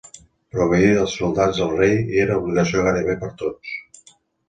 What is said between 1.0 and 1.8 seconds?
soldats al